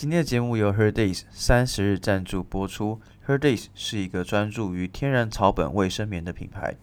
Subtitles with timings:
[0.00, 3.00] 今天的节目由 Her Days 三十日赞助播出。
[3.26, 6.76] Her Days 是一个专注于天然草本卫生棉的品牌，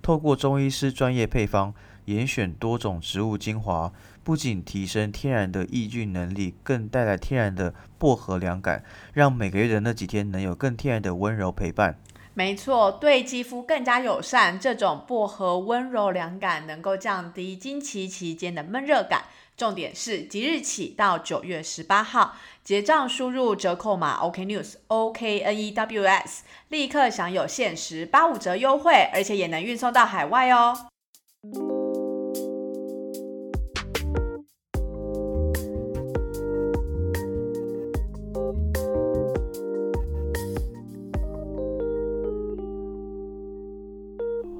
[0.00, 11.98] 透过中医师专业配方，严选多种植物精华，不仅提升天然的抑菌能力，更带来天然的薄荷凉感，让每个月的那几天能有更天然的温柔陪伴。
[12.34, 14.60] 没错，对肌肤更加友善。
[14.60, 19.24] 这种薄荷温柔凉感能够降低经期期间的闷热感。
[19.60, 22.34] 重点是即日起到九月十八号
[22.64, 30.86] 结账，输入折扣码 OK News O K N E W S，立刻享有限时八五折优惠，而且也能运送到海外哦。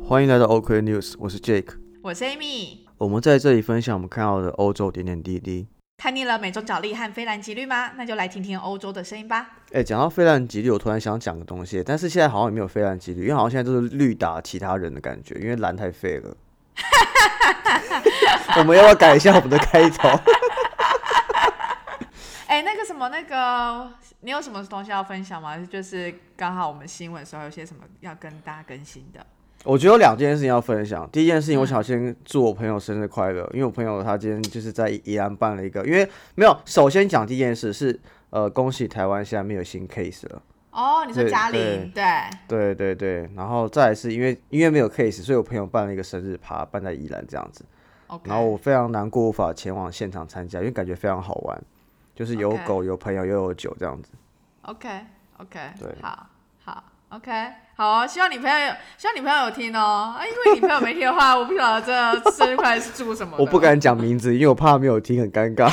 [0.06, 2.89] 欢迎来到 OK News，我是 Jake，我是 Amy。
[3.00, 5.66] 我们在这里分享我们看到的欧洲点点滴滴。
[5.96, 7.92] 看腻了美洲角力和菲兰吉律吗？
[7.96, 9.52] 那就来听听欧洲的声音吧。
[9.72, 16.36] 哎，讲到菲兰吉律，我突然想讲个东西，但是现在好像也没有菲兰吉律，因为好像现在都是绿打其他人的感觉，因为蓝太废了。
[18.58, 20.10] 我们要不要改一下我们的开头？
[22.48, 23.90] 哎，那个什么，那个
[24.20, 25.56] 你有什么东西要分享吗？
[25.56, 29.24] 就是刚好我们新闻时候有些什么要跟大家更新的。
[29.64, 31.08] 我觉得有两件事情要分享。
[31.10, 36.56] 第一件事情，我想先祝我朋友生日快乐，因为我朋友他今天就是在宜兰办了一个，因为没有。
[36.64, 38.00] 首先讲第一件事是，
[38.30, 40.42] 呃，恭喜台湾现在没有新 case 了。
[40.70, 41.90] 哦，你说嘉玲？
[41.94, 42.04] 对
[42.46, 43.30] 对对对。
[43.34, 47.64] 然后再来是因为因为没有 case，所以我朋友办了一个生日趴，办在宜兰这样子。
[48.24, 51.62] 然后我非常难过，无法前往现场参加，因为感觉非常好玩，
[52.14, 54.10] 就是有狗、有朋友又有酒这样子。
[54.62, 54.88] OK
[55.38, 56.26] OK，对，好
[56.64, 57.30] 好 OK。
[57.76, 60.14] 好，希望你朋友有，希望你朋友有听哦。
[60.16, 61.82] 啊，因为你朋友没听的话， 我不晓得
[62.22, 63.36] 这生日快乐是祝什么。
[63.38, 65.66] 我不敢讲名字，因为我怕没有听很尴尬。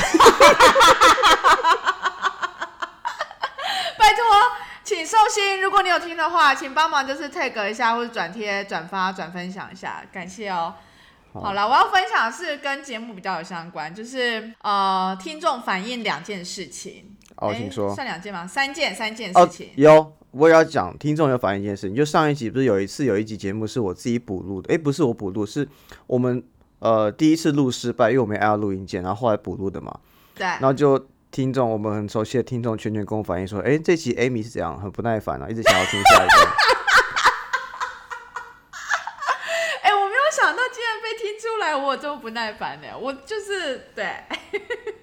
[3.98, 4.24] 拜托，
[4.82, 10.74] 请寿星，如果你有听的话，请帮忙就是 tag 一下或者转贴、转发、转分享一下，感谢哦。
[11.34, 17.14] 好了，我要分享的是跟节目比较有相关，就是呃，听众反映两件事情。
[17.36, 17.94] 哦，请说。
[17.94, 18.46] 算两件吗？
[18.46, 19.70] 三件，三件事情。
[19.76, 20.14] 有。
[20.38, 25.68] 我也要讲，听众有反映一件事情，就上一集不是有一次有一集节目是我自己补录的，诶，不是我补录，是
[26.06, 26.40] 我们
[26.78, 29.98] 呃第一次录失败，因为我没按到录音键，然后后来补录的嘛。
[30.36, 30.46] 对。
[30.46, 36.34] 然后就听众，我们很熟悉的听众圈圈跟我反映说，诶，这集 Amy 是怎样，很不耐烦啊，一直想要听下一个。
[39.82, 44.06] 哎，我没有想到竟然被听出来我这么不耐烦的，我就是对。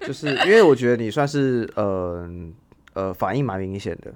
[0.00, 2.26] 就是因为我觉得你算是呃
[2.94, 4.14] 呃反应蛮明显的。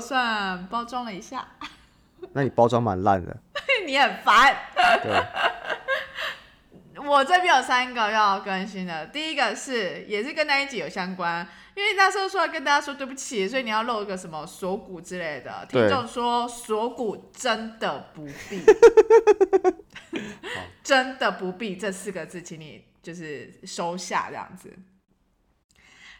[0.00, 1.46] 算包装了一下，
[2.32, 3.36] 那你包装蛮烂的，
[3.86, 4.56] 你很烦。
[5.02, 5.22] 对，
[7.04, 15.66] 我这边有三个要更新的，第一个是也是跟那一集有相关，因为那时候说要跟大家说对不起，所以你要露一个什么锁骨之类的。
[15.68, 18.62] 听众说锁骨真的不必，
[20.82, 24.72] 真的不必这四个字，请你就是收下这样子。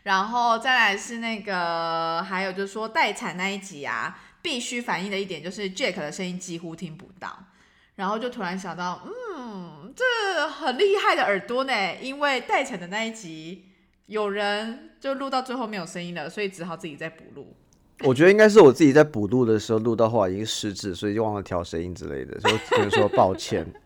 [0.06, 7.36] 然后再来是那个，还有就是说待产那一集啊，必须反映的一点就是 Jack 的声音几乎听不到。
[7.96, 9.02] 然后就突然想到，
[9.36, 13.64] 嗯，这很厉害的耳朵呢，因为待产的那一集
[14.06, 17.56] 有人就录到最后没有声音了，所以只好自己再补录。
[18.04, 23.66] 我觉得应该是我自己在补录的时候录到后来已经失智，所以就忘了调声音之类的，所以只能说抱歉。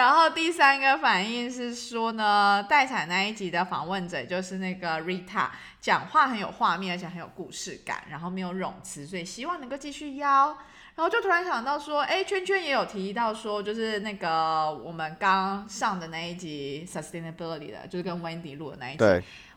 [0.00, 10.56] 然后第三个反应是说呢，待产那一集的访问者就是那个 Rita，讲话很有画面，而且很有故事感，然后没有冗词，所以希望能够继续邀。
[10.94, 19.04] 然后就突然想到说，哎，圈圈也有提到说，就是那个我们刚上的那一集 Sustainability 的，就是跟 Wendy 录的那一集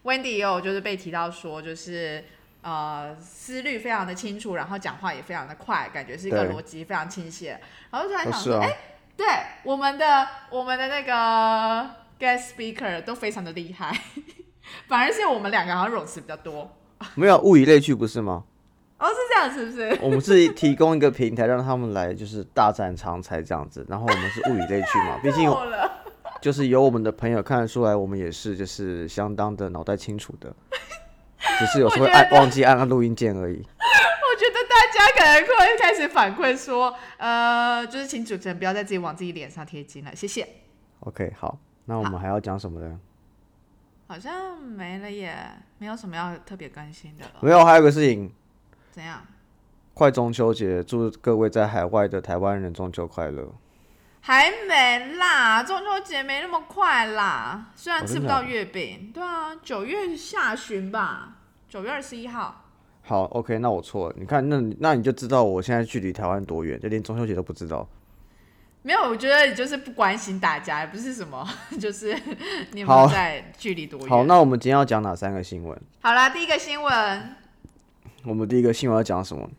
[0.03, 2.21] ，Wendy 也有就是被提到说，就是
[2.63, 7.45] 呃思虑非常的清楚，然后讲话也非常的快，感觉是一个逻辑非常清晰。
[7.91, 8.69] 然后突然想说，哎。
[9.15, 9.25] 对，
[9.63, 13.95] 我们的我们的那个 guest speaker 都非常的厉害，
[14.87, 16.69] 反而是我们两个好像冗词比较多。
[17.15, 18.43] 没有物以类聚，不是吗？
[18.97, 19.99] 哦，是这样，是不是？
[20.01, 23.85] 我们是提供一个平台，让他们来就是大展长才这样子。
[23.89, 25.51] 然后我们是物以类聚嘛， 毕竟
[26.41, 30.53] 就是有我们的朋友看得出来，我们也是就是相当的脑袋清楚的，
[31.59, 33.65] 只是有时候按忘记按录音键而已。
[35.23, 40.45] 大家可能开始反馈说，呃，就是请主持人不要再自己往自己脸上贴金了，谢谢。
[40.99, 42.99] OK，好，那我们还要讲什么呢？
[44.05, 45.33] 好像没了耶，
[45.77, 47.31] 没有什么要特别更新的了。
[47.39, 48.29] 没有，还有个事情。
[48.91, 49.25] 怎样？
[49.93, 53.49] 快中秋节，祝各位在海外的台湾人中秋快乐。
[54.19, 57.71] 还没啦，中秋节没那么快啦。
[57.75, 61.37] 虽然哦吃不到月饼，对啊，九月下旬吧，
[61.69, 62.62] 九月二十一号。
[63.03, 64.15] 好，OK，那我错了。
[64.17, 67.87] 你看，那你那你就知道我现在距离台湾多远，就连中秋节都不知道。
[68.81, 71.47] 没有，我觉得你就是不关心大家，也不是什么，
[71.79, 72.13] 就是
[72.71, 74.09] 你有没有在距离多远？
[74.09, 75.77] 好，那我们今天要讲哪三个新闻？
[76.01, 77.35] 好啦，第一个新闻，
[78.25, 79.49] 我们第一个新闻要讲什么？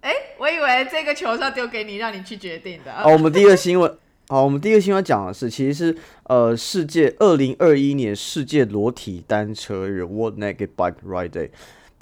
[0.00, 2.92] 哎、我以为这个球是要丢给你，让你去决定的。
[3.02, 3.96] 哦，我们第一个新闻，
[4.26, 11.50] 好，我们第一个新闻讲的是，其实是呃，世界二零二一年世界裸体单车日 （World Naked Bike Ride Day）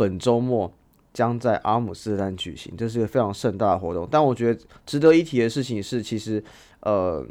[0.00, 0.72] 本周末
[1.12, 4.08] 将在阿姆斯特丹举行，这是一个非常盛大的活动。
[4.10, 6.42] 但我觉得值得一提的事情是，其实
[6.80, 7.22] 呃，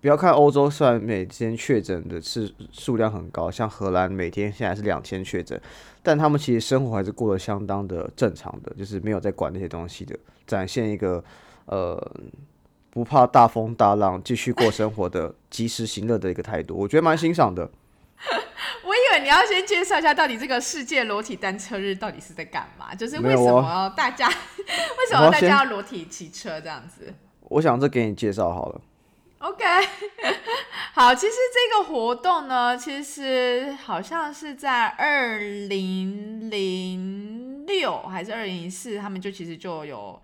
[0.00, 5.60] 不要看欧洲，虽然每天确诊的是数量很高，像荷兰每天现在是两千确诊，
[6.04, 10.16] 但他们其实生活还是过得相当的正常的，就是没有在管那些东西的，
[10.46, 11.24] 展现一个
[11.66, 12.00] 呃
[12.90, 17.68] 不怕大风大浪，继续过生活的及时行乐的一个态度，我觉得蛮欣赏的。
[18.84, 22.94] 我以为你要先介绍一下，到底这个世界裸体单车日到底是在干嘛？
[22.94, 24.28] 就是为什么大家
[24.66, 28.80] 为什么大家要裸体骑车这样子我想这给你介绍好了。
[29.38, 29.64] ？OK，
[30.92, 40.20] 好，其实这个活动呢，其实好像是在二零零六还是二零零四，他们就其实就有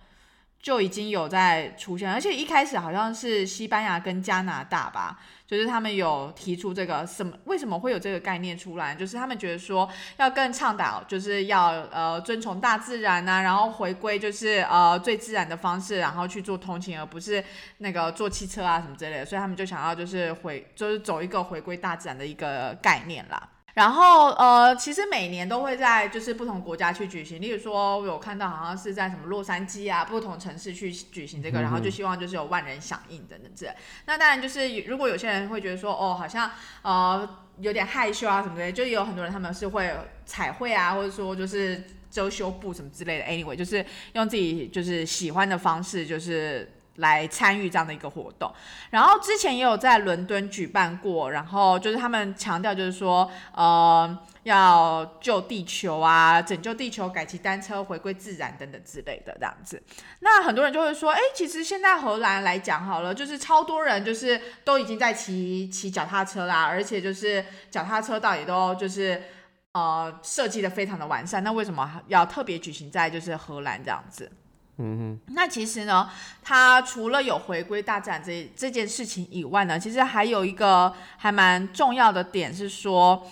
[0.67, 5.17] 就已经有在出现，而且一开始好像是西班牙跟加拿大吧，
[5.47, 17.45] 就是他们有提出这个什么为什么会有这个概念出来，就是他们觉得说要更倡导，就是要呃遵从大自然呐、然后回归就是呃最自然的方式，然后去做通勤，而不是
[17.79, 23.41] 那个坐汽车啊什么之类的，所以他们就想要就是回就是走一个回归大自然的一个概念啦。
[23.77, 33.73] 然后呃，其实每年都会在就是不同国家去举行，例如说我有看到好像是在什么洛杉矶啊，不同城市去举行这个，然后就希望就是有万人响应等等之类。
[34.07, 36.51] 那当然就是如果有些人会觉得说哦，好像
[36.81, 37.29] 呃
[37.59, 39.95] 有点害羞啊什么的，就有很多人他们是会
[40.25, 43.25] 彩绘啊，或者说就是遮羞布什么之类的。
[43.27, 43.85] Anyway，就是
[44.15, 46.73] 用自己就是喜欢的方式，就是。
[46.97, 48.51] 来参与这样的一个活动，
[48.91, 59.83] 然后之前也有在伦敦举办过，然后就是他们强调就是说，呃，要救地球啊，拯救地球，改骑单车，回归自然等等之类的这样子。
[60.21, 69.23] 那很多人就会说，哎，其实现在荷兰来讲好了，就是超多人就是都已经在骑骑脚踏车啦，而且就是脚踏车道也都就是
[69.73, 71.45] 呃设计的非常的完善。
[71.45, 74.31] 那为什么要特别举行在就是荷兰这样子？
[74.79, 76.09] 嗯那其实呢，
[76.43, 83.27] 他除了有回归大战这这件事情以外呢，其实还有一个还蛮重要的点是说，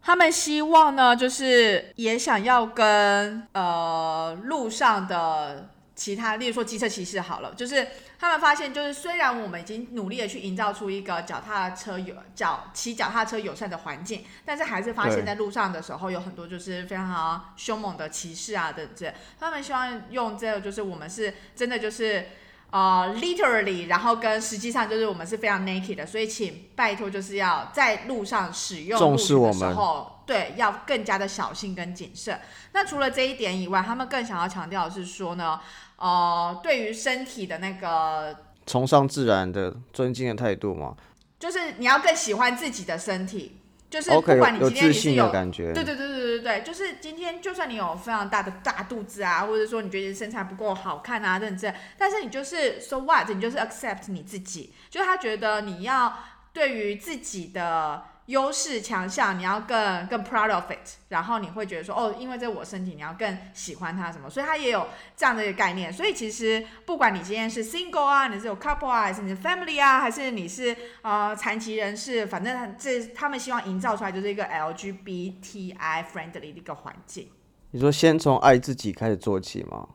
[0.00, 7.86] 他们希望呢，就是也想要跟呃路上的其他，例如说机车骑士好了，就是
[8.18, 22.26] 他们发现，就是虽然我们已经努力的去营造出一个脚踏车友脚骑脚踏车友善的环境，但是还是发现，在路上的时候有很多就是非常凶猛的骑士啊等等，他们希望用这个，就是我们是真的就是。
[22.68, 32.38] 呃，literally，然后跟实际上就是我们是非常 naked 的，所以请拜托就是要在路上使用的视我们时候，对，要更加的小心跟谨慎。
[32.72, 35.60] 那除了这一点以外，他们更想要强调的是说呢，
[35.96, 40.94] 呃，对于身体的那个，崇尚自然的尊敬的态度嘛。
[41.38, 43.58] 就是你要更喜欢自己的身体，
[43.90, 45.72] 就是不 OK，管你有今天你是自信的感觉。
[45.72, 56.18] 对对对对对对，就是今天就算你有非常大的大肚子啊，或者说你觉得身材不够好看啊，等等之类，但是你就是 so what，你就是 accept 你自己，就是他觉得你要
[56.52, 65.92] 对于自己的优势强项，你要更更 proud of it，然后你会觉得说哦，因为这是我身体，你要更喜欢它什么，所以他也有这样的一个概念。
[65.92, 77.28] 所以其实不管你今天是 single 啊，你是有 couple 啊，还是你是 family 啊，还是你是呃残疾人士，反正这他们希望营造出来就是一个 LGBTI friendly 的一个环境。
[77.70, 79.86] 你说先从爱自己开始做起吗？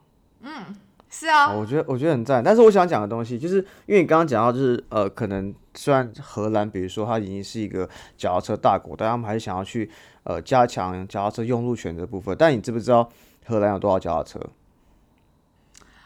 [1.14, 7.88] 是啊、哦，我觉得我觉得很赞，但是我想讲的东西，就是因为你刚刚讲到，就是呃，可能虽然荷兰，比如说它已经是一个
[8.18, 9.92] 脚踏车大国，但他们还是想要去
[10.24, 12.34] 呃加强脚踏车用路权这部分。
[12.40, 13.10] 但你知不知道
[13.46, 14.40] 荷兰有多少脚踏车？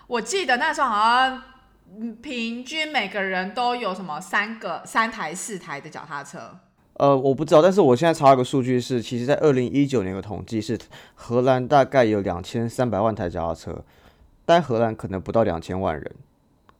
[0.07, 1.41] 我记得那时候好像
[1.95, 6.39] 嗯平均每个人都有什么三个、三台、四台的脚踏车。
[6.93, 10.79] 呃，我不知道，但是我现在查了个数据是，其实在二零一九年的统计是，
[11.13, 13.83] 荷兰大概有两千三百万台脚踏车，
[14.45, 16.11] 但荷兰可能不到两千万人，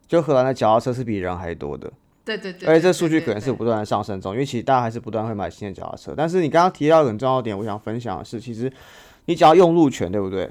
[0.07, 1.91] 就荷兰的脚踏车是比人还多的。
[2.24, 6.13] 对对对而且这数据对可能是不断的上升中，因为其实大家还是不断会买新的脚踏车。
[6.17, 8.72] 但是你刚刚提到一个很重要的点，我想分享的是，其实
[9.25, 10.50] 你只要用路权，对不对？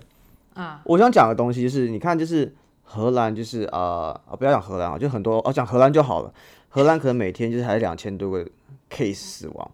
[0.54, 2.54] 啊，我想讲的东西是，你看，就是
[2.84, 6.32] 荷兰就是啊啊，不要讲荷兰啊，就很多哦，讲荷兰就好了。
[6.68, 8.44] 荷兰可能每天就是还两千多个
[8.88, 9.70] case 死亡，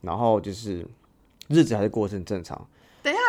[0.00, 0.86] 然后就是
[1.48, 2.66] 日子还是过得很正常。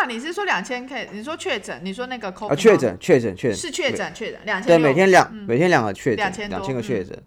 [0.06, 1.10] 你是说两千 K？
[1.12, 1.80] 你说确诊？
[1.84, 7.18] 你说那个 COVID 啊，确诊，确诊，确诊是确诊，确诊两千对，每天两每天两个确诊，2000两多千个确诊，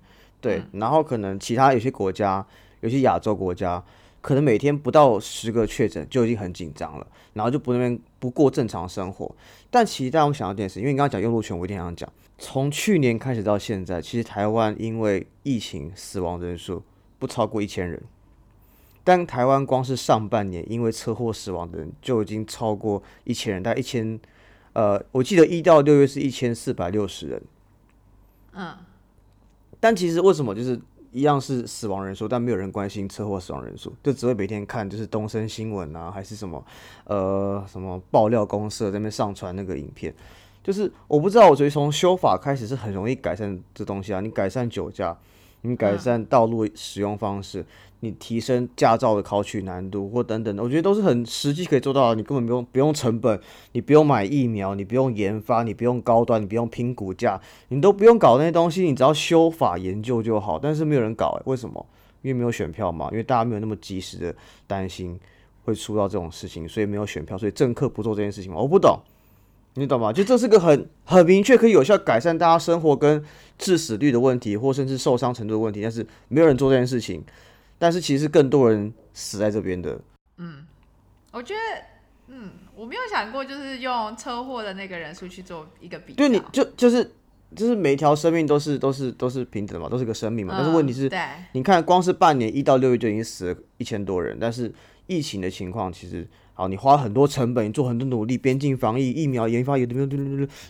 [0.41, 2.45] 对，然后可能其他有些国家，
[2.81, 3.83] 有些亚洲国家，
[4.21, 9.35] 可能每天不到十个确诊就已经很紧张了，然后就不那边不过正常生活。
[9.71, 16.83] 但其实大家有想到一件事，因为你刚刚讲用路权，我一定想讲，从去年开始到现在，其实台湾因为疫情死亡人数
[17.19, 18.01] 不超过一千人。
[19.09, 24.21] 但台湾光是上半年因为车祸死亡的人就已经超过一千人，大概一千，
[24.75, 27.43] 呃，我记得一到六月是一千四百六十人。
[28.53, 28.77] 嗯，
[29.81, 30.79] 但其实为什么就是
[31.11, 36.63] 一样是死亡人数，但没有人关心车祸死亡人数，就只会每天看就是东森新闻啊，还是什么
[37.05, 40.15] 呃什么爆料公社在那边上传那个影片，
[40.63, 45.17] 就是我不知道，我觉得从修法开始是很容易改善这东西啊，你改善酒驾，
[45.63, 47.65] 你改善道路使用方式，
[48.01, 52.15] 你提升驾照的考取难度或等等的，我觉得都是很实际可以做到的。
[52.15, 53.41] 你根本不用不用成本，
[53.73, 60.59] 你不用买疫苗，你不用研发，你不用高端，你不用拼股价，你都不用搞那些东西，你只要修法研究就好。
[60.59, 61.85] 但是没有人搞、欸，为什么？
[62.23, 64.35] 因为没有选票嘛，因为大家没有那么及时的
[64.67, 65.19] 担心
[65.65, 68.59] 会出到这种事情，所以没有选票，所以政客不做这件事情嘛。
[68.59, 68.99] 我不懂，
[69.79, 70.13] 你懂吗？
[70.13, 73.25] 就这是个很很明确可以有效改善大家生活跟
[73.57, 77.25] 致死率的问题，或甚至受伤程度的问题，但是没有人做这件事情。
[77.79, 80.01] 但是其实更多人死在这边的，
[80.39, 80.67] 嗯
[81.31, 81.61] 我觉得，
[82.27, 86.17] 嗯，我没有想过就是用车祸的那个人数去做一个比较。
[86.17, 87.09] 对，你就就是
[87.55, 90.55] 就是每一条生命都是都是都是平等的嘛，都是个生命嘛。
[90.57, 91.09] 但是问题是，
[91.53, 94.73] 你看光是半年一到六月就已经死了一千多人，但是
[95.09, 96.25] 疫情的情况其实，
[96.55, 100.09] 好，你花很多成本，你做很多努力，边境防疫、疫苗研发，有的然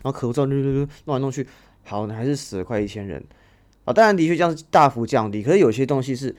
[0.05, 1.47] 后口罩弄来弄去，
[1.85, 3.23] 好，你还是死了快一千人
[3.85, 3.93] 啊。
[3.93, 6.35] 当然的确这样是大幅降低，可是有些东西是。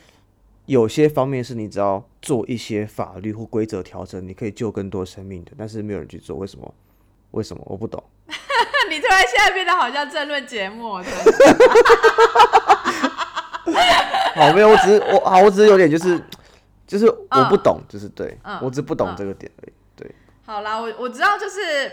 [0.66, 6.72] 有些方面是你只要做一些法律或规则调整，你可以救更多生命的，但是没有人去做，为什么？
[7.32, 7.64] 为什么？
[7.66, 8.04] 我不懂。
[8.88, 11.02] 你突然现在变得好像政论节目，
[14.36, 16.22] 好，没有，我只是我好，我只是有点就是
[16.90, 19.74] 就是我不懂，就是对嗯我只不懂嗯这个点而已。
[19.96, 21.92] 对，好啦，我我知道，就是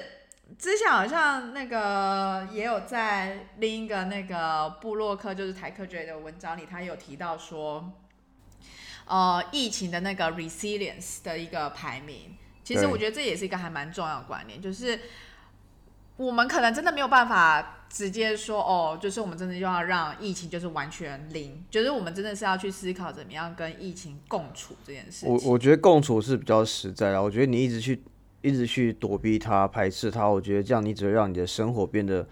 [0.58, 7.92] 之前好像那个也有在另一个那个布洛克，就是台客觉的文章里，他有提到说，
[9.04, 12.34] 呃，疫情的那个 resilience 的一个排名。
[12.64, 14.98] 其实我觉得这也是一个还蛮重要的观念，就是
[16.16, 25.28] 我们可能真的没有办法直接说哦，就是我们真的就要让疫情就是完全零，就是我们真的是要去思考怎么样跟疫情共处这件事情。
[25.28, 27.23] 我我觉得共处是比较实在的。
[27.23, 28.02] 我觉得你一直去
[28.42, 32.26] 一直去躲避它、排斥它，我觉得这样你只会让你的生活变得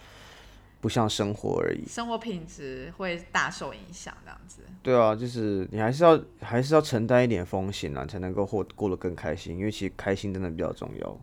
[0.80, 1.86] 不像生活而已。
[1.86, 4.60] 生活品质会大受影响，这样子。
[4.82, 9.56] 对啊，就是你还是要还是要承担一点风险啊，才能够过过得更开心。
[9.56, 11.18] 因为其实开心真的比较重要，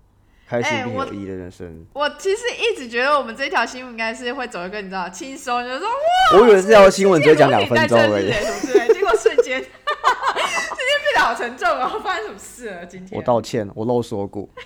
[0.52, 1.86] 开心并有意义的人生。
[1.94, 8.34] 我其实一直觉得我们这条新闻应该是会走一个你知道轻松，就是说哇，我以为这条新闻只会讲两分钟而已世界如你。
[8.34, 12.86] 在这日什么之类，结果瞬间， 瞬间变得好沉重哦，发生什么事了？
[12.86, 14.50] 今天我道歉，我漏锁骨。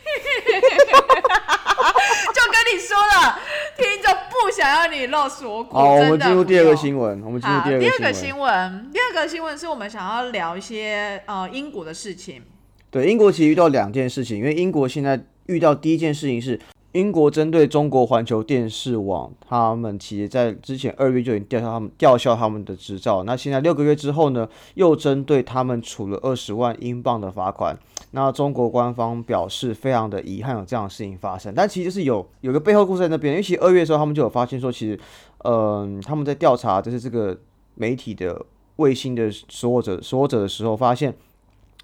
[2.34, 3.39] 就跟你说了，
[3.77, 5.75] 听众不想要你露锁骨。
[5.75, 7.22] 好，我们进入第二个新闻。
[7.24, 8.12] 我们进入，第二个。
[8.12, 12.42] 新闻，第二个新闻是我们想要聊一些呃英国的事情。
[12.89, 16.60] 对，英国其实遇到两件事情，因为英国现在遇到第一件事情是，
[16.94, 27.78] 英国针对中国环球电视网，他们其实在之前二月就已经吊销他们吊销他们的执照，那现在六个月之后呢，又针对他们处了二十万英镑的罚款。
[28.12, 34.98] 那中国官方表示非常的遗憾有这样的事情发生，但其实是有有个背后故事在那边，因为其实二月的时候他们就有发现说，其实，
[35.40, 37.38] 嗯、他们在调查就是这个
[37.74, 38.42] 媒体的
[38.78, 41.14] 卫星的所有者所有者的时候，发现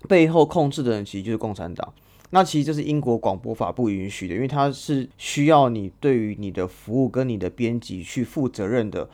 [0.07, 1.93] 背后控制的人其实就是共产党。
[2.31, 9.09] 那其实这是英国广播法不允许的，因为它是需要你对于你的服务跟你的编辑去负责任的。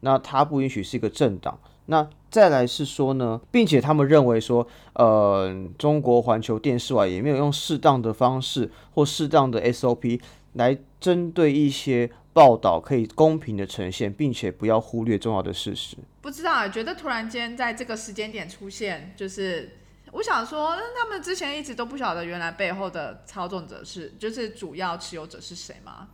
[0.00, 1.60] 那它不允许是一个政党。
[1.86, 10.20] 那再来是说呢，并且他们认为说，呃，中国环球电视网也没有用适当的方式或适当的 SOP
[10.52, 15.96] 来针对一些报道可以公平的呈现，并且不要忽略重要的事实。
[16.20, 19.78] 不知道啊，觉得突然间在这个时间点出现，就是
[20.12, 26.08] 我想说，那他们之前一直都不晓得原来背后的操纵者是，就是主要持有者是谁吗？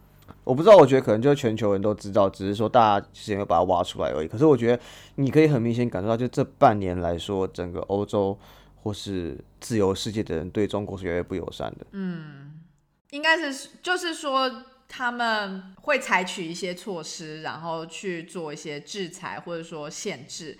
[0.44, 4.28] 我不知道，我觉得可能就是全球人都知道，只是说大家之前没有把它挖出来而已。
[4.28, 4.82] 可是我觉得
[5.14, 8.38] 你可以很明显感受到，就这半年来说，整个欧洲
[8.82, 11.86] 或是自由世界的人对中国是越来越不友善的。
[11.92, 12.60] 嗯
[13.10, 20.58] 应该是就是说，他们会采取一些措施，然后去做一些制裁或者说限制。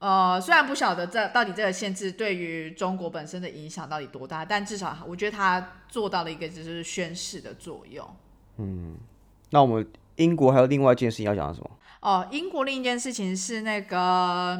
[0.00, 8.16] 呃，虽然不晓得这到底这个限制对于中国本身的影响到底多大，但至少我觉得它做到了一个就是宣示的作用。
[8.56, 8.96] 嗯，
[9.50, 11.70] 那我们英国还有另外一件事情要讲的什么？
[12.00, 14.58] 哦，英国另一件事情是那个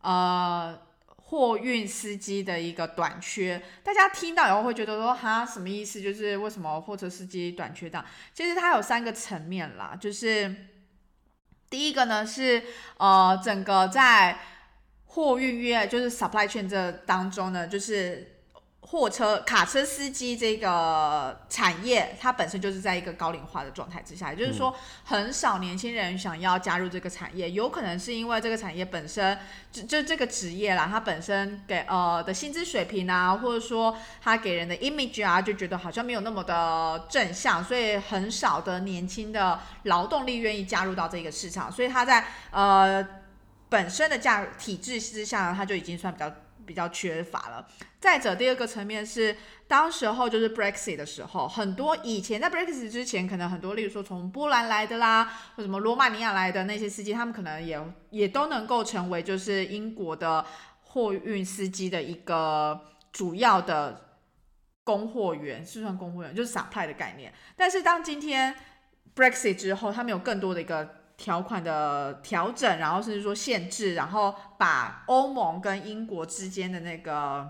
[0.00, 0.78] 呃
[1.16, 6.00] 货运司机的一个短缺，大家听到以后会觉得说哈什么意思？
[6.00, 8.04] 就是为什么货车司机短缺到？
[8.32, 10.54] 其实它有三个层面啦，就是
[11.68, 12.62] 第一个呢是
[12.98, 14.38] 呃整个在
[15.08, 18.36] 货运业就是 supply chain 这当中呢，就是
[18.80, 24.74] 货车、卡车司机这个产业，它本身就是在一个高龄化的状态之下，也就是说，
[25.04, 29.36] 很少年轻人想要加入这个产业，有可能是因为这个产业本身
[29.70, 43.06] 就就这个职业啦，它本身给呃的薪资水平啊，或者说它给人的 image 啊，就觉得好像没有那么的正向，所以很少的年轻的劳动力愿意加入到这个市场，所以它在呃。
[43.68, 46.32] 本身的价体制之下呢，它就已经算比较
[46.64, 47.66] 比较缺乏了。
[48.00, 55.24] 再者，第二个层面是，当时候就是 Brexit 的时候，很多以前在 Brexit 之前，可能很多，例如说从波兰来的啦，
[55.56, 60.44] 或什么罗马尼亚来的那些司机，他们可能也也都能够成为就是英国的
[60.82, 62.80] 货运司机的一个
[63.12, 64.16] 主要的
[64.84, 67.32] 供货源，是算供货源，就是 supply 的概念。
[67.56, 68.54] 但是当今天
[69.16, 70.97] Brexit 之后，他们有更多的一个。
[71.18, 77.46] 条款的调整，然后甚至说限制，然后把欧盟跟英国之间的那个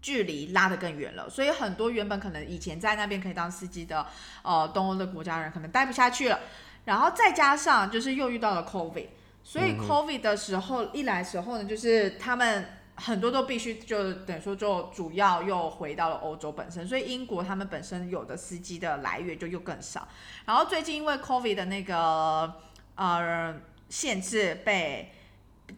[0.00, 1.28] 距离拉得更远了。
[1.28, 4.06] 所以很多原本可能以前在那边可以当司机的，
[4.42, 6.38] 呃，东欧的国家人可能待不下去了。
[6.84, 9.08] 然后再加上就是又遇到了 COVID，
[9.42, 12.77] 所以 COVID 的时候一来时候呢，就是他们。
[13.00, 20.06] 很多都必须就等于说就主要又回到了欧洲本身，所以英国他们本身有的司机的来源就又更少。
[20.44, 22.52] 然后最近因为 COVID 的那个
[22.96, 23.54] 呃
[23.88, 25.12] 限制被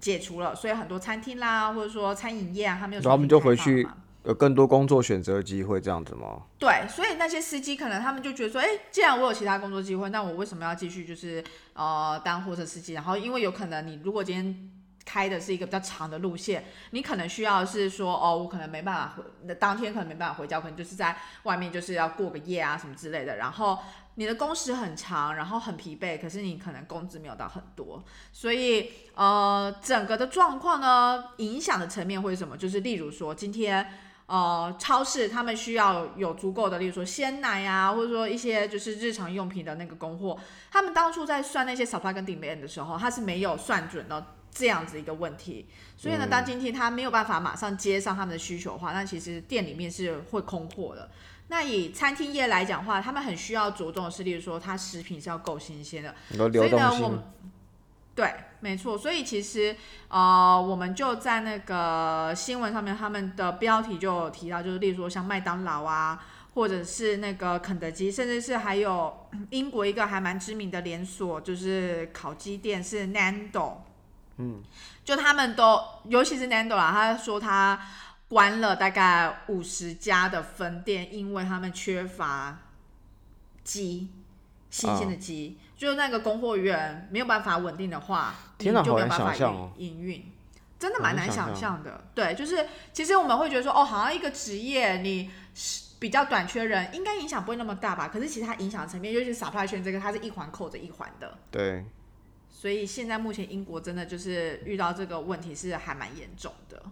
[0.01, 3.87] 解除了，所以很多餐厅啦或者说餐饮业啊，他们有他们就回去
[4.25, 6.43] 有更多工作选择机会这样子吗？
[6.59, 11.45] 对，所以那些司机可能他们就觉得说，哎，既然我有其他工作机会，那我为什么要继续就是
[11.75, 12.95] 呃当货车司机？
[12.95, 14.71] 然后因为有可能你如果今天
[15.05, 23.37] 开的是一个比较长的路线，你可能需要是说，哦，我可能没办法回，那当天可能没办法回家，可能就是在外面就是要过个夜啊什么之类的。
[23.37, 23.79] 然后
[24.17, 32.57] 你的工时很长，然后很疲惫，可是你可能工资没有到很多，所以呃，整个的状况呢，影响的层面会是什么？
[32.57, 33.85] 就是例如说，今天
[34.27, 40.39] 呃，超市他们需要有足够的，例如说鲜奶啊，或者说一些就是日常用品的那个供货，
[40.71, 44.25] 他们当初在算那些 supply 跟 demand 的时候，他是没有算准的。
[44.53, 51.11] 这样子一个问题，所以呢，当今天他没有办法马上接上他们的需求的话，那其实店里面是会空货的。
[51.49, 56.15] 那以餐厅业来讲话，他们很需要着重的是，例如说，它食品是要够新鲜的。
[56.37, 57.23] 所以呢，我们
[58.15, 58.97] 对，没错。
[58.97, 59.75] 所以其实
[60.09, 73.73] 呃，我们就在那个新闻上面，他们的标题就有提到，就是例如说像麦当劳啊，或者是那个肯德基，甚至是还有英国一个还蛮知名的连锁，就是烤鸡店是 Nando。
[74.41, 74.63] 嗯，
[75.05, 77.79] 就他们都，尤其是 Nando 啊，他说他
[78.29, 82.57] 关了大概五十家的分店，因为他们缺乏
[83.63, 84.09] 鸡，
[84.71, 90.33] 新鲜的鸡，就那个供货源没有办法稳定的话，天就没有办法营营运，
[90.79, 92.05] 真的蛮难想象的。
[92.15, 95.31] 对，就是其实我们会觉得说，哦，好像一个职业你
[95.99, 98.09] 比较短缺人，应该影响不会那么大吧？
[98.09, 101.37] 可是其实它影响层面，尤其是 supply chain 这个，它是一环扣着一环的。
[101.51, 101.85] 对。
[102.61, 106.83] 所以现在目前英国真的就是遇到这个问题是还蛮严重的。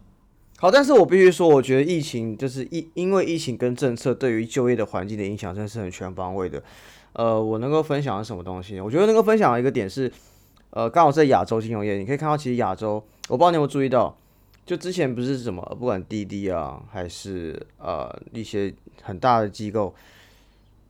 [0.56, 6.62] 好，但是我必须说，我觉得疫情就是疫，因为疫情跟政策对于就业的环境的影响真的是很全方位的。
[7.12, 8.80] 呃，我能够分享的什么东西？
[8.80, 10.10] 我觉得能够分享的一个点是，
[10.70, 12.94] 呃，刚好在亚洲金融业，你可以看到其实亚洲，
[13.28, 14.16] 我不知道你有没有注意到，
[14.64, 19.94] 就之前不是什么，不管滴滴啊，还是呃一些很大的机构，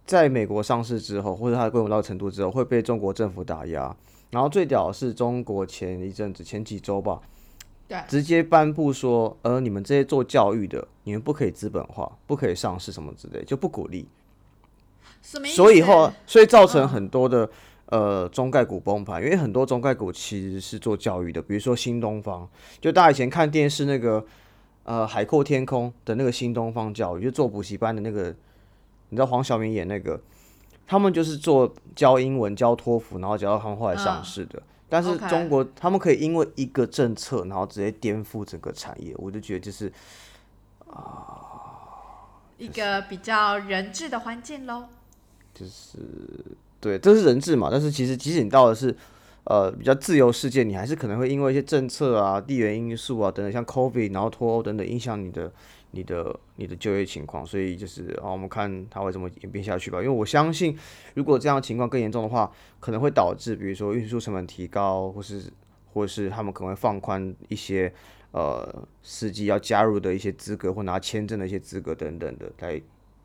[0.07, 3.97] 在美国上市之后，或者它规模到程度之后，会被中国政府打压。
[4.31, 7.19] 然后最屌的是中国前一阵子前几周吧，
[7.89, 14.07] 对，直接颁布说，呃，你们这些做教育的，你们不可以资本化，不可以上市什么之类，就不鼓励。
[15.23, 17.49] 所以后，所以造成很多的
[17.87, 22.47] 呃中概股崩盘，因为很多中概股其实是做教育的，比如说新东方，
[22.83, 24.23] 就大家以前看电视那个
[24.85, 28.29] 呃海阔天空的那个新东方教育，就做补习班的那个，
[29.09, 30.21] 你知道黄晓明演那个。
[30.89, 34.61] 他们就是做教英文、教托福，然后教到他们后来上市的。
[34.89, 39.93] 但是中国他们可以因为一个政策，然后直接颠覆整个产业，我就觉得就是
[40.87, 42.25] 啊，
[42.57, 44.85] 一个比较人治的环境喽。
[45.53, 45.99] 就是
[46.81, 47.69] 对，这是人质嘛。
[47.71, 48.97] 但是其实即使你到的是
[49.45, 55.53] 呃比较自由世界，你还是可能会因为一些政策啊、地缘因素啊等等，像 COVID 然后脱欧等等，影响你的。
[55.91, 59.99] 你的你的就业情况，所以就是啊，我们看它会怎么演变下去吧。
[59.99, 60.77] 因为我相信，
[61.15, 65.51] 如果这样情况更严重的话，可能会导致比如说运输成本提高，或是
[65.93, 67.93] 或是他们可能会放宽一些
[68.33, 72.81] 呃司机要加入的一些资格或拿签证的一些资格等等的，来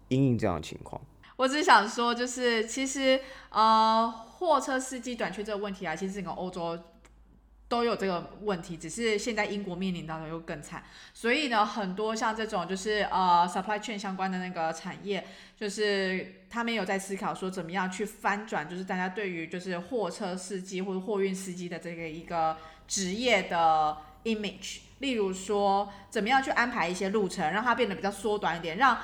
[0.07, 1.01] 应应这样的情况。
[1.35, 6.79] 我只想说，就是其实呃，货车司机短缺这个问题啊，其实整个欧洲。
[7.73, 15.25] 都有这个问题，只是现在英国面临到的又更惨，所以呢，很多像这种就是呃 supply chain 相关的那个产业，
[15.57, 22.55] 就是他们有在思考说怎么样去翻转，就是大家对于就是货车司机或者货运司机的这个一个
[22.87, 28.99] 职业的 image，例如说怎么样去安排一些路程，让它变得比较缩短一点，让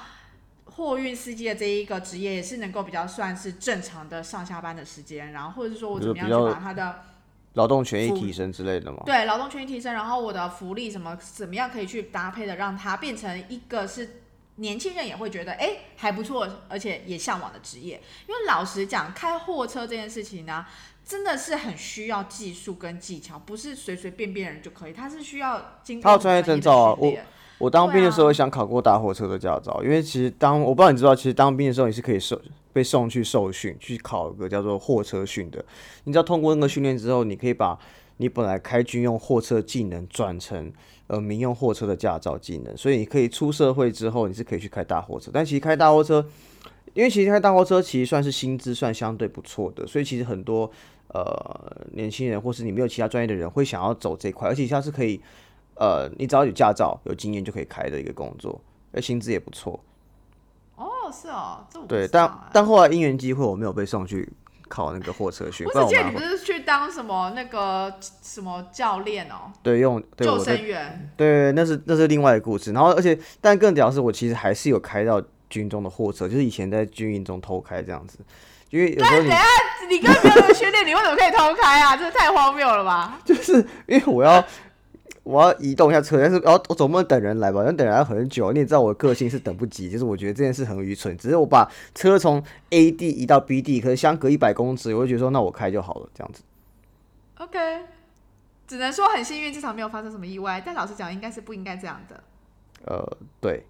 [0.65, 7.01] 货运司机的这一个职业也是能够比较算是正常的上下班的时间，然后或者是说我怎么样去把它的。
[7.53, 9.01] 劳动权益提升之类的吗？
[9.05, 14.21] 对，劳动权益提升，然后我的福利什么怎么样可以去搭配的，让它变成一个是
[14.55, 18.01] 年轻人也会觉得哎还不错，而且也向往的职业。
[18.27, 20.65] 因为老实讲，开货车这件事情呢，
[21.03, 26.95] 真的是很需要技术跟技巧，不是随随便便人就可以，它是需要经过专业证照啊。
[26.97, 27.13] 我
[27.59, 32.41] 我当兵的时候想考过大货车的驾照，因为其实当我不知道你知道，其实当兵的时候你是可以受。
[32.71, 35.65] 被送去受训，去考个叫做货车训的。
[36.03, 37.77] 你知道通过那个训练之后，你可以把
[38.17, 40.71] 你本来开军用货车技能转成
[41.07, 45.31] 呃民用货车的驾照技能，所以你可以出社会之后，你是可以去开大货车。
[45.33, 46.23] 但其实开大货车，
[46.93, 50.69] 因为其实开大货车其实算是薪资算相对不错的，所以其实很多
[51.07, 55.19] 呃年轻人或是你没有其他专业的人会想要走这块，而且它是可以
[55.79, 58.61] 呃你只要有驾照有经验就可以开的一个工作，
[58.91, 59.79] 而薪资也不错。
[60.75, 64.31] 哦，是哦，这对，但但后来因缘机会，我没有被送去
[64.67, 65.65] 考那个货车训。
[65.67, 69.51] 我记得你不是去当什么那个什么教练哦？
[69.63, 71.11] 对，用救生员。
[71.17, 72.71] 对，那是那是另外的故事。
[72.71, 78.19] 然后，而且但更屌是，我其实还是有开到军中的货车，就是以前在军营中偷开这样子。
[78.69, 79.29] 因为有时候你，
[79.89, 81.97] 你跟别人训练，你为什么可以偷开啊？
[81.97, 83.19] 这太荒谬了吧？
[83.25, 83.53] 就是
[83.87, 84.43] 因为我要。
[85.29, 87.63] 我要移动一下车，但是然后我总不能等人来吧？
[87.63, 91.15] 要等人来很久，你也知道我的个性是等不及，就是我觉得这件事很愚蠢。
[91.19, 96.41] 只是我把车从 A 地移到 B 地，可是相隔一百公尺，我就觉得说那我开就好了，这样子。
[97.37, 97.59] OK，
[98.67, 100.59] 只能说很幸运，至少没有发生什么意外。
[100.65, 102.23] 但老实讲，应该是不应该这样的。
[102.85, 103.63] 呃，对。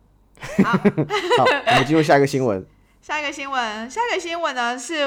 [0.63, 0.72] 好，
[1.38, 2.65] 好，我们进入下一个新闻。
[3.02, 5.04] 下一个新闻，下一个新闻呢是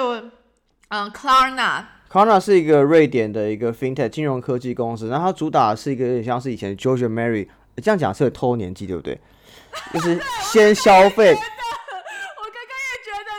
[0.89, 1.85] 嗯，Klarna。
[2.13, 9.19] K a r n a 是一个瑞典的一个 FinTech 金融科技公司，然后它主打是一个有点像是以前 George Mary 这样讲是偷年纪对不对？
[9.95, 11.31] 就是先消费。
[11.31, 13.31] 我刚刚也觉得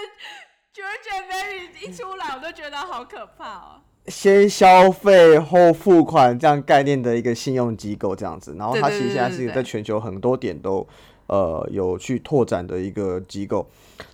[0.73, 3.81] George Mary 一出来我都觉得好可怕哦。
[4.07, 10.87] 先消费后付款这样概念的一个信用机构这样子，然后它其实现在是在全球很多点都
[11.27, 13.69] 呃有去拓展的一个机构。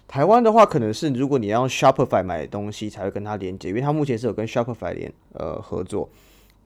[0.09, 6.09] 台湾的话，可能是如果你要用 Shopify 买东西，才会跟它连接，因为它目前是有跟 Shopify 连呃合作，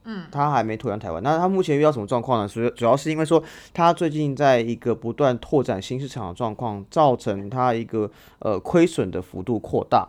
[0.04, 1.22] 嗯，它还没拓展台湾。
[1.22, 2.48] 那它目前遇到什么状况呢？
[2.48, 10.08] 主主要是因为说，它最近在一个不断拓展新市场的状况，造成它一个呃亏损的幅度扩大。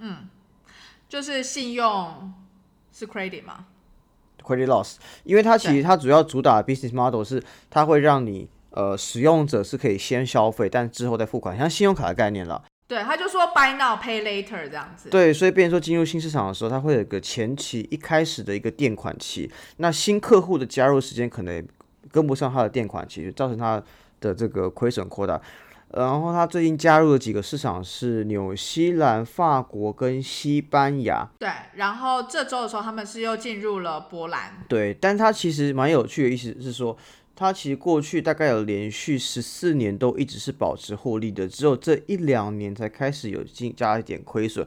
[0.00, 0.28] 嗯，
[1.08, 2.34] 就是信用
[2.92, 3.64] 是 credit 吗
[4.44, 8.46] ？credit loss，因为它其实它主要主打 business model 是它会让你。
[8.76, 12.62] 呃，使用者是可以先消费，但之后再付款，像信用卡的概念了。
[12.86, 15.08] 对，他就说 buy now pay later 这样子。
[15.08, 21.66] 对，所以变说进入新市场的时候，它会有一个前期一开始的一个垫款期，那新客户的加入时间可能
[22.12, 23.82] 跟不上它的垫款期，造成它
[24.20, 25.40] 的这个亏损扩大。
[25.94, 31.26] 然后它最近加入的几个市场是纽西兰、法国跟西班牙。
[31.38, 34.62] 对，然后这周的时候他们是又进入了波兰。
[34.68, 36.94] 对，但它其实蛮有趣的意思是说。
[37.36, 44.66] 它其实过去大概有连续十四年都一直是保持获利的，只有这一两年才开始有进加一点亏损。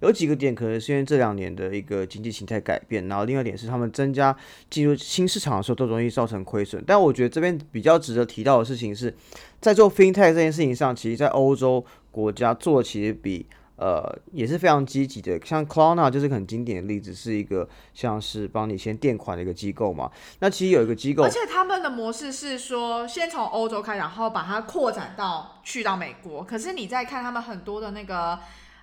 [0.00, 4.34] 有几个点可能是因为这两年的一个经济形态改变，然后另外一点是他们增加
[4.68, 6.82] 进入新市场的时候都容易造成亏损。
[6.86, 9.14] 但我觉得这边比较值得提到的事情是
[9.60, 13.46] 在做 FinTech 这件事情上，其实在欧洲国家做其实比。
[13.80, 20.10] 呃，也是非常积极的，像 c l o n a 就是很经典的例子，是一个像是帮你先垫款的一个机构嘛。
[20.40, 26.44] 那其实有一个机构，而且他们的模式是说，先从欧洲开，然后把它扩展到去到美国。
[26.44, 28.38] 可是你在看他们很多的那个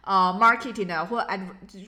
[0.07, 1.41] 呃 marketing 的或 ad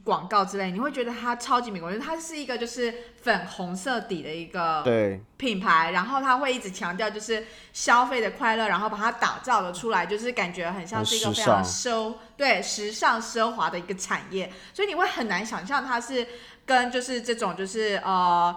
[0.03, 16.27] 广告之类，你会觉得它超级美国，就是它是一个就是粉红色底的一个对，品牌，然后它会一直强调就是消费的快乐，然后把它打造了出来，就是感觉很像是一个非常尚奢对时尚奢华的一个产业，所以你会很难想象它是
[16.65, 18.55] 跟就是这种就是呃。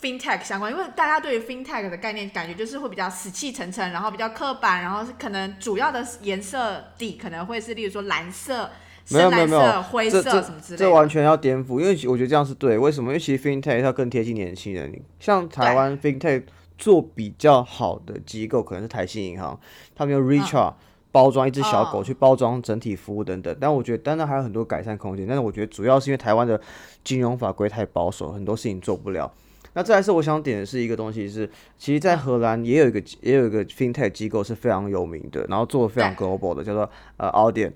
[0.00, 8.70] FinTech 相关，因为大家对于 FinTech 的概念感觉就是会比较死气沉沉，然后比较刻板，然后是可能主要的颜色底可能会是例如说蓝色、
[9.10, 10.84] 没有没有没有，灰色这这什么之类的。
[10.84, 12.76] 这完全要颠覆，因为我觉得这样是对。
[12.78, 13.10] 为什么？
[13.10, 16.42] 因为其实 FinTech 它更贴近年轻人，像台湾 FinTech
[16.76, 19.58] 做比较好的机构可能是台信银行，
[19.94, 20.74] 他们用 Richard、
[21.10, 23.56] 包装一只小狗嗯去包装整体服务等等。
[23.60, 26.60] 但我觉得当然还有很多改善空间，但是我觉得主要是因为台湾的
[27.02, 29.32] 金融法规太保守，很多事情做不了。
[29.74, 37.72] 那再来是我想点的是一个东西是，其实，在荷兰也有一个也有一个 FinTech 机构是非常有名的，然后做的非常 global 的，叫做呃 Audien。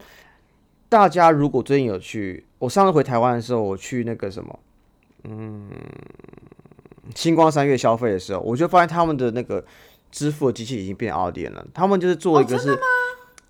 [0.93, 4.59] 大家如果最近有去，我上次回台湾的时候，我去那个什么，
[5.25, 5.71] 嗯，
[7.15, 9.65] 星光三月消费的时候，我就发现他们的那个
[10.11, 11.67] 支付的机器已经变 Audien 了。
[11.73, 12.79] 他们就是做一个是、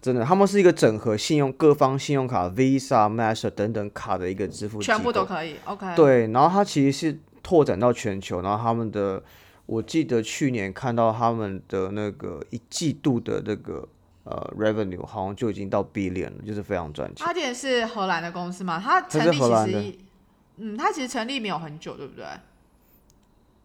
[0.00, 5.96] 真的，他们是一个整合信用各方信用卡 Visa、Master 等等卡的一个支付全部都可以，OK。
[5.96, 9.20] 对，然后它其实是拓展到全球，然后他们的，
[9.66, 13.88] 我记得去年看到他们的那个一季度的那个
[14.24, 17.26] 呃 revenue 好像就已经到 billion 了，就是非常赚钱。
[17.26, 18.78] 阿典是荷兰的公司嘛？
[18.78, 19.98] 它成立其实，
[20.56, 22.24] 嗯，它其实成立没有很久，对不对？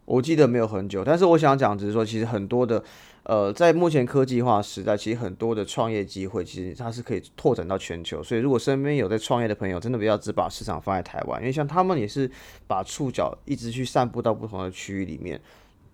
[0.06, 2.82] 我记得没有很久，但是我想讲只是说，其实很多的
[3.24, 8.24] 呃，在目前科技化时代，其实很多的创业机会，其实它是可以拓展到全球。
[8.24, 12.32] 所以如果身边有在创业的朋友，真的不要只把市场放在台湾，因为像他们也是
[12.68, 15.42] 把触角一直去散布到不同的区域里面，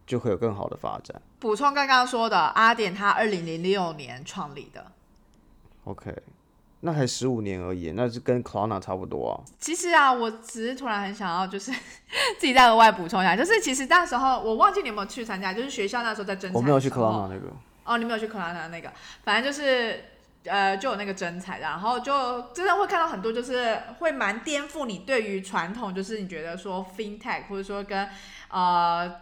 [0.05, 1.21] 就会有更好的发展。
[1.39, 4.85] 补充刚刚说的，阿典他二零零六年创立的。
[5.85, 6.15] OK，
[6.81, 9.35] 那才十五年而已，那是跟 Klarna 差不多啊。
[9.59, 11.71] 其实啊，我只是突然很想要，就是
[12.39, 17.47] 自己再额外补充一下，就是其实那时候我忘记你有没有去参加，就是学校那时候在征才，我没有去 Klarna 那个，
[17.85, 18.91] 哦，你没有去 Clona 那个，
[19.23, 20.05] 反正就是
[20.45, 28.07] 呃，就有那个真才，然后就真的会看到很多，就是会蛮颠覆你对于传统，就是你觉得说 fintech 或者说跟
[28.49, 29.19] 呃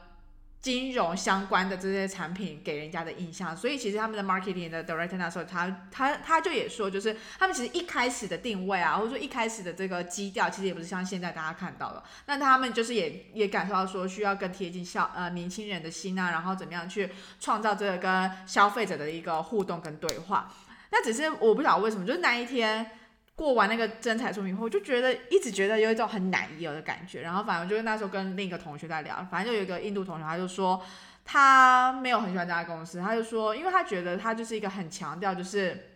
[0.61, 3.57] 金融相关的这些产品给人家的印象。
[3.57, 12.03] 所以其实他们的 marketing 的 director 那时候他他他就也说，就是他们其实一开始的定位啊，或者说一开始的这个基调，其实也不是像现在大家看到的。
[12.27, 20.53] 那他们就是也也感受到说，需要更贴近消呃年轻人的心啊，然后怎么样去创造这个跟消费者的一个互动跟对话。
[20.91, 22.91] 那只是我不晓得为什么，就是那一天
[23.41, 27.21] 过完那个真彩说明后，我就觉得一直觉得有一种很奶油的感觉。
[27.21, 30.79] 然后反正就是那时候跟另一个同学在聊，反正就有一个印度同学，他就说
[31.25, 35.87] 他没有很喜欢这家公司，他就说，因为他觉得他就是一个很强调就是。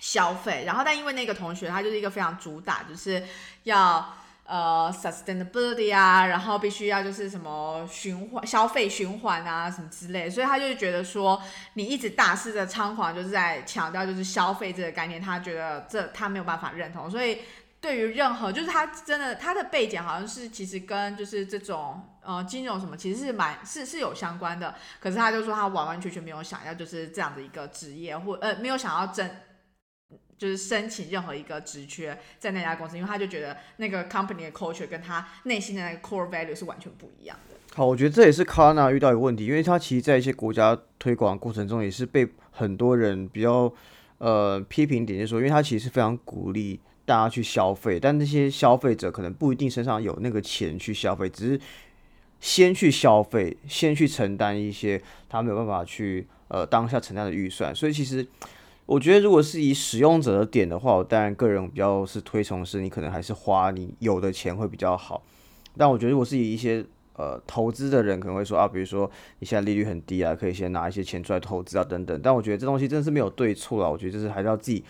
[0.00, 3.20] 消费，然后但因为那个同学他就是一个非常主打，就是
[3.64, 4.14] 要
[4.48, 11.38] 呃 sustainability 啊，然后必须要就是什么循环消费循环啊什么之类，所以他就觉得说
[11.74, 17.40] 你一直大肆的猖狂，就是在强调就是消费这个概念，他觉得这他没有办法认同，所以
[17.78, 29.30] 对于任何就是他真的他的背景好像是其实跟就是这种呃金融什么其实是蛮是是有相关的，可是他就说他完完全全没有想要就是这样的一个职业或呃没有想要争。
[30.38, 37.56] 就是申请任何一个职缺在那家公司，因为他就觉得那个 company 的 culture 跟他内心的那个 core value 是完全不一样的。
[37.74, 43.72] 好，我觉得这也是 c a r n a 遇到一个问题，因为它其实在一些国家推广过程中，也是被很多人比较
[44.18, 51.60] 呃批评点，就是说，因为它其实是非常鼓励大家去消费，但那些消费者可能不一定身上有那个钱去消费，只是
[52.40, 58.24] 先去消费，先去承担一些他没有办法去呃当下承担的预算，所以其实。
[58.88, 65.22] 我觉得，如果是以使用者的点的话，我当然个人比较是推崇是，你可能还是花你有的钱会比较好。
[65.76, 69.08] 但我觉得，如果是以一些呃投资的人可能会说啊，比如说
[69.40, 72.18] 你现在利率很低啊，可以先拿一些钱出来投资啊等等。
[72.22, 74.82] 但我觉得这东西真的是没有对错啊，我觉得就是还是要自己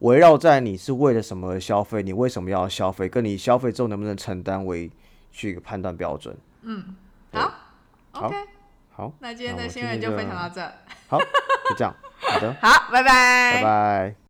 [0.00, 4.90] 围绕在你是为了什么而消费，你为什么要消费，跟你消费之后能不能承担为
[5.32, 6.36] 去一个判断标准。
[6.60, 6.94] 嗯
[7.32, 7.50] 好
[8.10, 8.36] 好，OK，
[8.90, 10.60] 好，那今天的新闻就分享到这，
[11.08, 14.14] 好，就这样，好的，好，拜拜，拜拜。